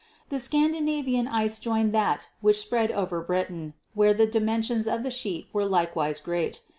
The 0.29 0.39
Scan 0.39 0.71
dinavian 0.73 1.27
ice 1.31 1.59
joined 1.59 1.93
that 1.93 2.29
which 2.41 2.57
spread 2.57 2.89
over 2.91 3.21
Britain, 3.21 3.75
where 3.93 4.15
the 4.15 4.25
dimensions 4.25 4.87
of 4.87 5.03
the 5.03 5.11
sheet 5.11 5.47
were 5.53 5.63
likewise 5.67 6.17
great. 6.19 6.61